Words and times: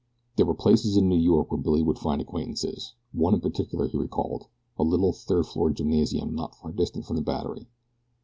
There 0.35 0.47
were 0.47 0.55
places 0.55 0.97
in 0.97 1.07
New 1.09 1.19
York 1.19 1.51
where 1.51 1.61
Billy 1.61 1.83
would 1.83 1.99
find 1.99 2.19
acquaintances. 2.21 2.95
One 3.11 3.35
in 3.35 3.39
particular 3.41 3.87
he 3.87 3.99
recalled 3.99 4.47
a 4.79 4.83
little, 4.83 5.13
third 5.13 5.45
floor 5.45 5.69
gymnasium 5.69 6.33
not 6.33 6.55
far 6.55 6.71
distant 6.71 7.05
from 7.05 7.17
the 7.17 7.21
Battery. 7.21 7.67